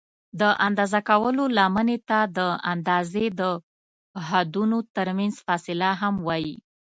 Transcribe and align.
د 0.39 0.41
اندازه 0.67 0.99
کولو 1.09 1.43
لمنې 1.57 1.97
ته 2.09 2.19
د 2.37 2.39
اندازې 2.73 3.25
د 3.39 3.41
حدونو 4.27 4.77
ترمنځ 4.95 5.35
فاصله 5.45 5.89
هم 6.01 6.15
وایي. 6.27 6.55